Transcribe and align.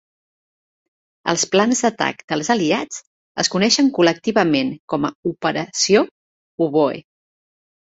Els 1.33 1.45
plans 1.55 1.83
d'atac 1.85 2.25
dels 2.33 2.51
Aliats 2.55 3.03
es 3.45 3.53
coneixen 3.59 3.95
col·lectivament 4.01 4.75
com 4.95 5.09
a 5.13 5.17
Operació 5.37 6.07
Oboe. 6.71 7.03